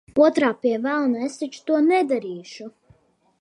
[0.27, 2.71] Otrā– pie velna, es taču to nedarīšu!